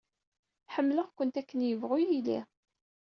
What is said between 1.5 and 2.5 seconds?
yebɣu yili.